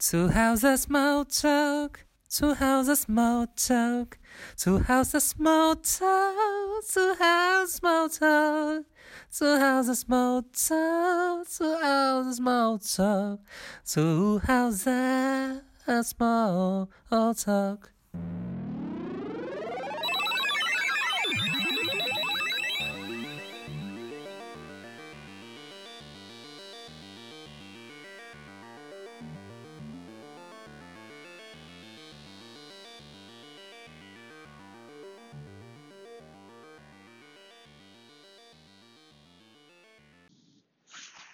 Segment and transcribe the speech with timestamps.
[0.00, 2.06] Two houses, small talk.
[2.30, 4.16] Two houses, small talk?
[4.56, 6.82] Two houses, small talk?
[6.90, 8.86] Two houses, small talk?
[9.30, 11.44] Two houses, small talk?
[11.46, 13.38] Two houses, small talk?
[13.84, 15.20] Two houses, small talk?
[15.84, 16.88] Two houses, small
[17.34, 17.90] talk?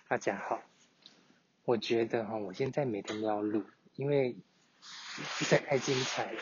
[0.09, 0.63] 大家好，
[1.65, 3.65] 我觉得哈，我现在每天都要录，
[3.97, 4.37] 因为
[4.81, 6.41] 实在太精彩了，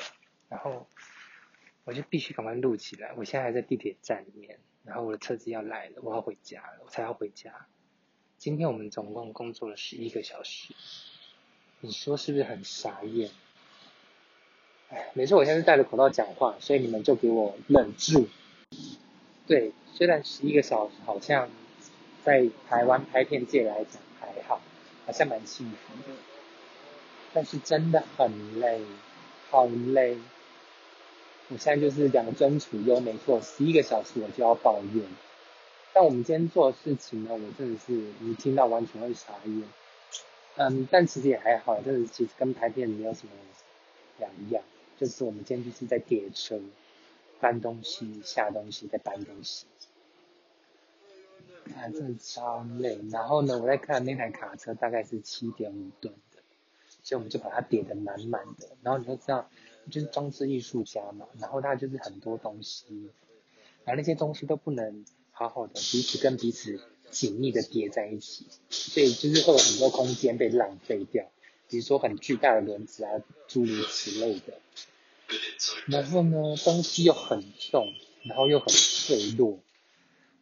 [0.51, 0.87] 然后
[1.85, 3.15] 我就必须赶快录起来。
[3.17, 7.67] 我现在还在地铁站里面，然后我的车子要来了，我要回家了，我才要回家。
[8.37, 10.75] 今天我们总共工作了十一个小时，
[11.81, 13.31] 你说是不是很傻眼？
[14.91, 18.29] 哎，没错，我现在戴着口罩讲话，所以你们就给我忍住。
[19.47, 21.49] 对，虽然十一个小时好像。
[22.25, 24.61] 在台湾拍片界来讲还好，
[25.05, 26.17] 好像蛮幸福的，
[27.35, 28.81] 但是真的很累，
[29.51, 30.17] 好累。
[31.49, 35.05] 我现在就是两个专处优，没错，十一个小时我就要抱怨。
[35.93, 39.63] 但我们今天做的事情呢，我真的是你听到完全会傻眼。
[40.57, 43.33] 嗯，但其实也还好，就是其实跟拍片没有什么
[44.19, 44.63] 两样，
[44.99, 46.59] 就是我们今天就是在叠车，
[47.39, 49.67] 搬东西、下东西、再搬东西。
[51.77, 52.99] 啊，真的超累。
[53.11, 56.43] 然后呢，我在看那台卡车大概是七点五吨的，
[57.03, 58.69] 所以我们就把它叠得满满的。
[58.83, 59.49] 然后你就知道，
[59.91, 63.11] 就是装置艺术家嘛，然后他就是很多东西，
[63.85, 71.31] 然后那些东西都不能好好的彼此跟彼此紧密的叠在一起，所以就是会有很多空间被浪费掉，
[71.69, 73.11] 比如说很巨大的轮子啊，
[73.49, 74.61] 诸如此类的。
[75.87, 77.93] 然后呢，东西又很重，
[78.25, 79.59] 然后又很脆弱，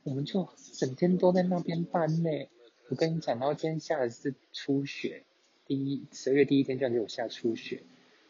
[0.02, 0.48] 我们就。
[0.82, 2.48] 整天都在那边搬呢，
[2.88, 5.22] 我跟你讲，然后今天下的是初雪，
[5.64, 7.84] 第一十二月第一天居然就有下初雪，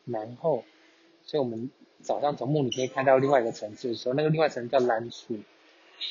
[0.04, 0.62] 然后，
[1.24, 1.70] 所以我们
[2.02, 5.34] 早上从梦里可以看到另外一个城市的时候，那个另外城市叫兰厝，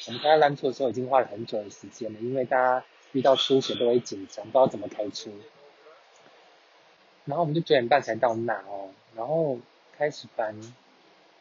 [0.08, 5.30] 我们看到兰厝的时候已经花了很久的时间了，因为大家遇到初雪都会紧张，不知道怎么开车，
[7.26, 9.60] 然后我们就九点半才到那哦，然后
[9.96, 10.60] 开始搬，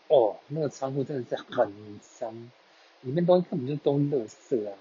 [0.09, 1.73] 哦，那个仓库真的是很
[2.03, 2.51] 脏，
[3.01, 4.77] 里面东西根本就都垃圾啊。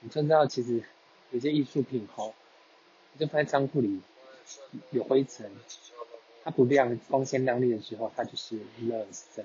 [0.00, 0.82] 你就知道，其实
[1.30, 2.32] 有些艺术品哈，
[3.18, 4.00] 就放在仓库里
[4.90, 5.50] 有灰尘，
[6.44, 9.42] 它不亮、光鲜亮丽的时候，它就是垃圾。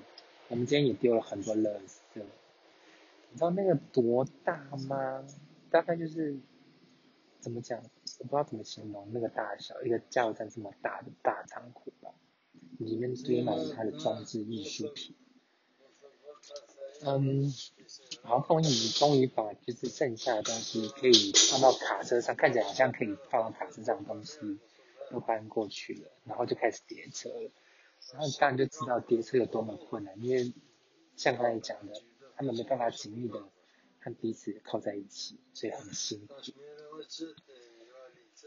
[0.48, 2.22] 我们今天也丢了很多垃圾，你
[3.34, 5.24] 知道那个多大吗？
[5.70, 6.36] 大概就是
[7.40, 7.82] 怎么讲，
[8.18, 12.10] 我不知道怎么形容那个大小，一个加油站这么大的大仓库吧，
[12.78, 15.16] 里面堆满了它的装置艺术品。
[17.04, 17.52] 嗯。
[18.24, 24.38] 然后终于终于把就是剩下的东西可以放到卡车上，看起来好像可以放到卡车上的东西
[25.10, 27.50] 都搬过去了，然后就开始叠车了。
[28.12, 30.52] 然后当然就知道叠车有多么困难，因为
[31.16, 32.00] 像刚才讲的，
[32.36, 33.42] 他们没办法紧密的
[34.00, 36.34] 和彼此靠在一起，所以很辛苦。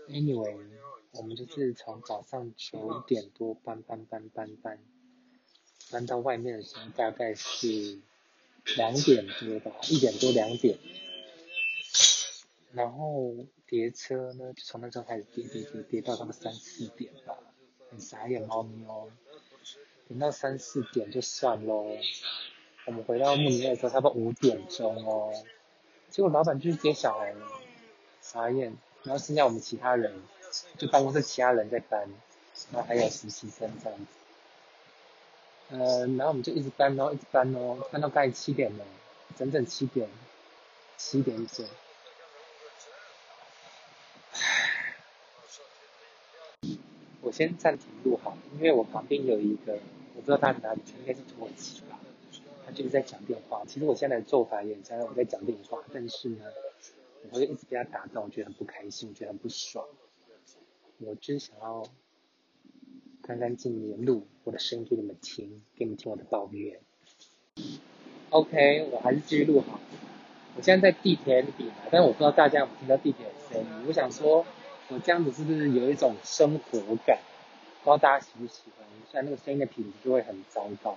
[0.08, 0.58] Anyway，
[1.12, 4.80] 我们就是从早上九点多搬搬搬搬搬，
[5.91, 8.00] 搬到外面的时候大概是。
[8.78, 10.78] 两点多吧，一点多两点，
[12.74, 13.34] 然后
[13.68, 17.38] 叠车呢，就从那时候开始叠叠叠叠到他们三四点吧，
[17.92, 19.09] 很傻眼猫咪哦，
[20.09, 21.96] 等到三四点就算喽，
[22.86, 25.32] 我们回到慕尼黑的时候差不多五点钟哦，
[26.09, 27.47] 结果老板就是接小孩了，
[28.22, 30.22] 傻眼，然后剩下我们其他人，
[30.78, 32.09] 就办公室其他人在搬，
[32.74, 34.06] 然后还有实习生这样子。
[35.70, 38.86] 呃，然后我们就一直搬哦，一直搬哦，搬到大概七点了，
[39.36, 40.08] 整整七点，
[40.96, 41.66] 七点整。
[47.22, 49.79] 我先暂停录好，因为我旁边有一个，
[50.16, 52.00] 我不知道他哪里，应该是土耳其吧，
[52.64, 53.64] 他就是在讲电话。
[53.68, 56.46] 其实我现在的做法也像我在讲电话，但是呢，
[57.32, 59.84] 我会一直被他打断，我觉得很不开心，我觉得很不爽。
[61.00, 61.84] 我就想要。
[63.27, 66.79] 干干净净录我的声音给你们听，给你们听我的抱怨。
[68.29, 69.79] OK，我还是继续录好。
[70.55, 73.87] 我现在在地铁里嘛，但我不知道大家有没有听到地铁的声音。
[73.87, 74.45] 我想说，
[74.89, 77.17] 我这样子是不是有一种生活感？
[77.83, 78.87] 不知道大家喜不喜欢？
[79.09, 80.95] 虽然那个声音的品质就会很糟糕，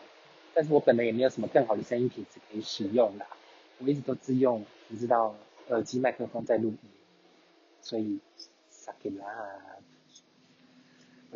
[0.52, 3.26] 但是我本来也没有什么更好的声音品质可以使用啦。
[3.78, 5.34] 我一直都是用，你知道，
[5.70, 6.78] 耳机麦克风在录音，
[7.80, 8.20] 所以，
[8.68, 9.24] 撒给啦。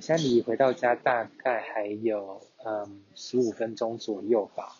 [0.03, 4.77] 现在离回到家大概还有嗯十五分钟左右吧。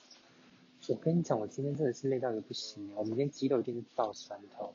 [0.89, 4.75] 我跟你讲，我今天真的是累到一个不行，我明天肌肉一定是爆酸痛，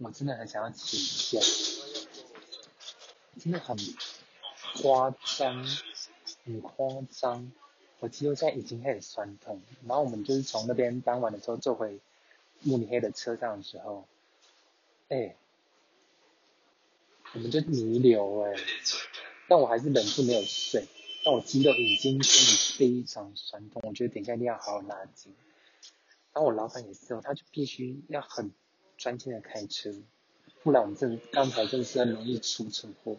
[0.00, 1.46] 我真的很想要请假，
[3.40, 3.74] 真的很
[4.82, 5.64] 夸张，
[6.44, 7.50] 很夸张，
[8.00, 9.62] 我肌肉现在已经开始酸痛。
[9.86, 11.98] 然后我们就是从那边傍晚的时候坐回
[12.60, 14.06] 慕尼黑的车上的时候，
[15.08, 15.34] 哎。
[17.34, 18.52] 我们就弥留哎，
[19.48, 20.86] 但我还是忍住没有睡，
[21.24, 25.34] 但我肌肉已经开始非常酸痛，我觉得等一下一定要好好拉筋。
[26.32, 28.50] 然后我老板也是哦，他就必须要很
[28.96, 29.94] 专心的开车，
[30.62, 33.16] 不然我们这刚才真的是很容易出车祸。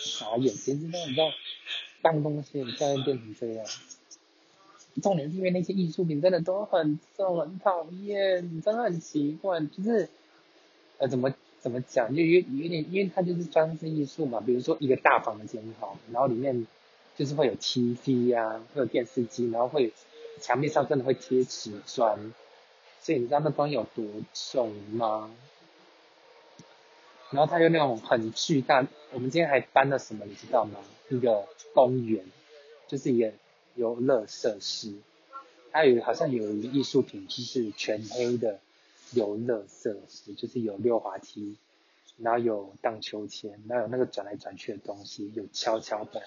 [0.00, 1.30] 傻眼，谁知道你知道
[2.02, 3.64] 搬东西你现在变成这样？
[5.02, 10.10] 重点是因为那些艺术品真的都很重，很讨厌，真的很奇怪，就是
[10.98, 11.32] 呃怎么？
[11.62, 12.14] 怎么讲？
[12.14, 14.40] 就有有点，因为它就是装饰艺术嘛。
[14.44, 16.66] 比如说一个大房间好，然后里面
[17.16, 19.92] 就是会有 TV 呀，会有电视机，然后会
[20.40, 22.34] 墙面上真的会贴瓷砖，
[23.00, 24.04] 所以你知道那东西有多
[24.34, 25.30] 重吗？
[27.30, 30.80] 然后它有那种很巨大，我们今天还搬了什么，你知道吗？
[31.10, 32.24] 一个公园，
[32.88, 33.32] 就是一个
[33.76, 34.92] 游乐设施，
[35.70, 38.58] 还有好像有一个艺术品，就是全黑的。
[39.14, 41.58] 游乐设施就是有溜滑梯，
[42.16, 46.22] 然后有荡秋千，然后有那个转来转去的东西，有跷跷板。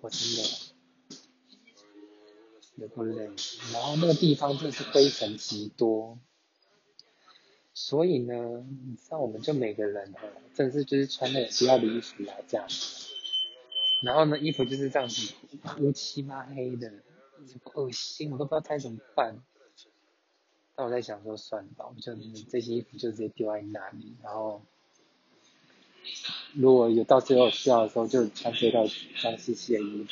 [0.00, 0.42] 我真的
[2.76, 3.30] 也不累，
[3.72, 6.18] 然后那个地方真是灰尘极多，
[7.74, 10.20] 所以呢，你知道我们就每个人哈，
[10.54, 12.66] 真是就是穿那个需要的衣服来这样，
[14.00, 15.34] 然后呢衣服就是这样子
[15.80, 16.90] 乌漆嘛黑的，
[17.74, 19.42] 恶心，我都不知道该怎么办。
[20.80, 22.16] 那我在想说，算了吧，我就
[22.48, 24.62] 这些衣服就直接丢在那里，然后
[26.54, 28.86] 如果有到最后需要的时候，就穿这套
[29.22, 30.10] 脏兮兮的衣服。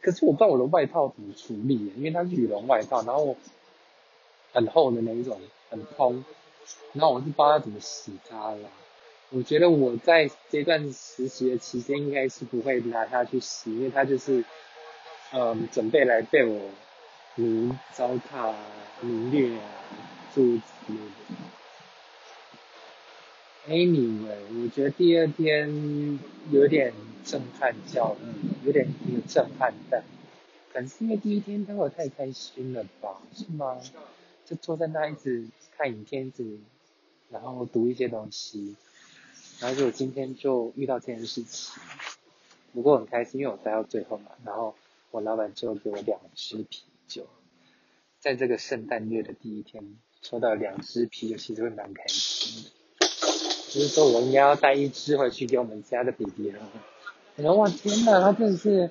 [0.00, 3.36] 可是我不知道我的外套怎么处理，因为它是羽绒外套，然后
[4.52, 5.40] 很厚的那一种，
[5.70, 6.24] 很蓬，
[6.92, 8.70] 然后我是不知道怎么洗它了。
[9.30, 14.44] 我觉得我在这段实习的期间，应该是不会拿它去洗，因为它就是，
[15.32, 16.70] 嗯，准备来被我。
[17.42, 18.54] 如糟蹋、
[19.02, 19.62] 凌虐啊，
[20.34, 21.02] 诸如此类的。
[23.68, 26.18] Anyway，我觉得第二天
[26.50, 26.92] 有点
[27.24, 30.02] 震撼教育，有点有震撼感。
[30.72, 33.20] 可能是因为第一天待会太开心了吧？
[33.34, 33.78] 是吗？
[34.44, 35.46] 就坐在那一直
[35.76, 36.58] 看影片子，
[37.30, 38.74] 然后读一些东西，
[39.60, 41.80] 然后就今天就遇到这件事情。
[42.72, 44.74] 不过很开心，因为我待到最后嘛，然后
[45.10, 46.82] 我老板就给我两支啤。
[47.08, 47.26] 酒
[48.20, 52.70] 在这个圣诞月的第一天，抽到两支啤酒，其实会蛮开心的。
[53.70, 56.58] 就是说我应该要带一支回去给我们家的 BB 喝。
[57.36, 58.90] 然后哇天呐，他真的是，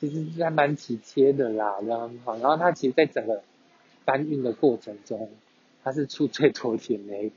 [0.00, 3.42] 其实是还蛮体贴的啦，然后，然后他其实在整个
[4.04, 5.30] 搬运的过程中，
[5.82, 7.34] 他是出最多钱的一个。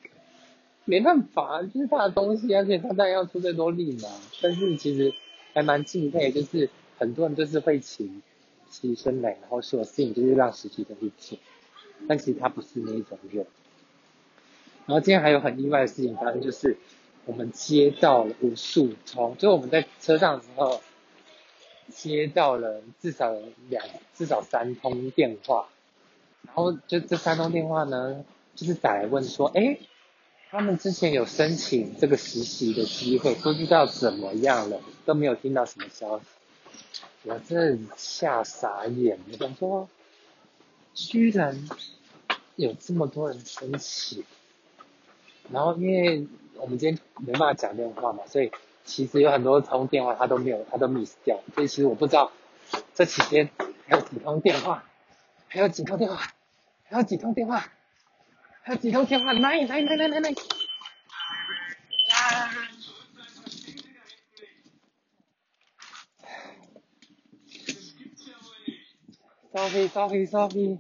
[0.86, 4.10] 没办法，就是他的东西，而且他当然要出最多力嘛。
[4.42, 5.14] 但是其实
[5.54, 8.22] 还蛮敬佩，就是很多人就是会请。
[8.80, 11.40] 牺牲来，然后说事情就是让实习生去做，
[12.08, 13.46] 但其实他不是那一种人。
[14.86, 16.78] 然后今天还有很意外的事情发生，就是
[17.26, 20.82] 我们接到了无数通，就我们在车上的时候
[21.90, 23.36] 接到了至少
[23.70, 25.68] 两、至少三通电话，
[26.44, 28.24] 然后就这三通电话呢，
[28.56, 29.80] 就是打来问说，哎，
[30.50, 36.26] 他们之前有申请这个实习的机会，不知道怎么样了，都没有听到什么消息。
[37.28, 39.90] 我真吓傻眼，我想说，
[40.94, 41.68] 居然
[42.56, 44.24] 有这么多人生气，
[45.52, 48.50] 然后因为我们今天没办法讲电话嘛，所以
[48.86, 52.32] 其实有很多通电话他都没有，他都 miss 掉，所以其实我不知道
[52.96, 53.50] 这期间
[53.88, 54.86] 还有几通电话，
[55.50, 56.34] 还有几通电话，
[56.86, 57.70] 还有几通电话，
[58.62, 60.34] 还有几通电话，来来来来来来。
[69.58, 70.78] Sorry, sorry, sorry.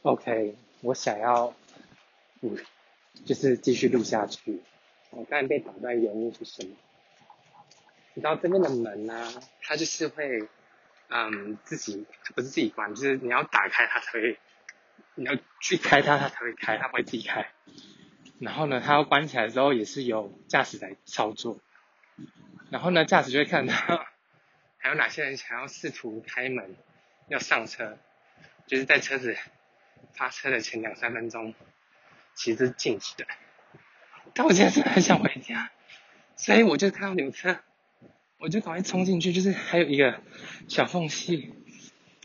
[0.00, 1.54] OK，我想要，
[2.40, 2.56] 嗯，
[3.26, 4.62] 就是继续录下去。
[5.10, 6.74] 我刚才被打断原因是什么？
[8.14, 10.48] 你知道这边的门呢，它就是会，
[11.10, 14.38] 嗯，自己不是自己关，就是你要打开它才会，
[15.14, 17.52] 你要去开它，它才会开，它不会自己开。
[18.40, 21.60] 然后呢，它要关起来的时候也是由驾驶来操作。
[22.70, 23.74] 然后呢，驾驶就会看到
[24.78, 26.74] 还有哪些人想要试图开门，
[27.28, 27.98] 要上车，
[28.66, 29.36] 就是在车子
[30.14, 31.54] 发车的前两三分钟，
[32.34, 33.26] 其实是禁止的。
[34.32, 35.70] 但我现在真的很想回家，
[36.36, 37.58] 所以我就看到有车，
[38.38, 40.22] 我就赶快冲进去，就是还有一个
[40.66, 41.52] 小缝隙，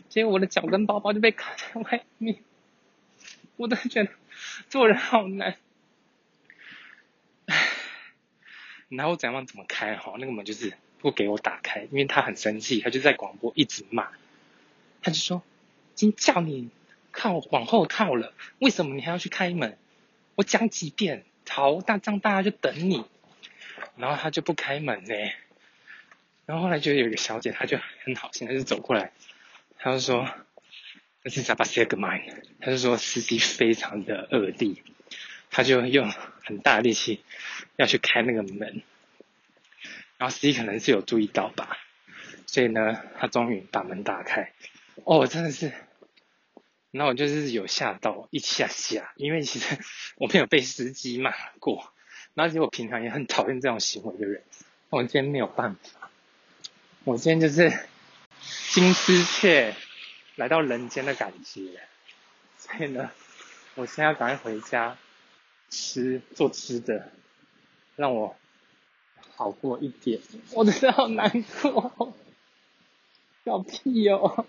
[0.08, 2.42] 结果我的脚跟包包就被卡在外面，
[3.56, 4.10] 我都觉得
[4.70, 5.56] 做人好难。
[8.88, 10.14] 然后怎样怎么开哈？
[10.18, 14.08] 那个门就是不给我打开，因为他很生气，他就在广播一直骂，
[15.02, 15.42] 他就说
[15.94, 16.70] ：“已经叫你
[17.10, 19.76] 靠往后靠了，为什么你还要去开门？
[20.34, 23.04] 我讲几遍，好，大这样大家就等你。”
[23.96, 25.14] 然后他就不开门呢。
[26.44, 29.10] 然后后来就有一个小姐，她就很好心，她就走过来，
[29.78, 30.28] 她就说
[31.24, 32.20] ：“这是 a 巴 a 个 e
[32.60, 34.76] 她就说司机非常的恶劣。
[35.56, 36.12] 他就用
[36.44, 37.24] 很大力气
[37.76, 38.82] 要去开那个门，
[40.18, 41.78] 然后司机可能是有注意到吧，
[42.44, 44.52] 所以呢，他终于把门打开。
[45.04, 45.72] 哦，真的是，
[46.90, 49.78] 那我就是有吓到一下下，因为其实
[50.16, 51.90] 我没有被司机骂过，
[52.34, 54.42] 而且我平常也很讨厌这种行为的人。
[54.90, 56.10] 我今天没有办法，
[57.04, 57.72] 我今天就是
[58.74, 59.74] 金丝雀
[60.34, 61.80] 来到人间的感觉，
[62.58, 63.10] 所以呢，
[63.74, 64.98] 我现在要赶快回家。
[65.68, 67.10] 吃做吃的，
[67.96, 68.36] 让我
[69.34, 70.20] 好过一点。
[70.52, 71.30] 我真的好难
[71.62, 72.14] 过，
[73.44, 74.46] 搞屁哦！